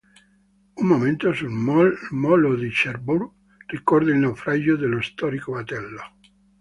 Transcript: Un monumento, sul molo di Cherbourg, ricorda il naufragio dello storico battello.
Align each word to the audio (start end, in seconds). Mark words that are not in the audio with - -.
Un 0.77 0.87
monumento, 0.87 1.31
sul 1.31 1.51
molo 2.17 2.55
di 2.55 2.71
Cherbourg, 2.71 3.31
ricorda 3.67 4.09
il 4.09 4.17
naufragio 4.17 4.75
dello 4.75 4.99
storico 4.99 5.51
battello. 5.51 6.01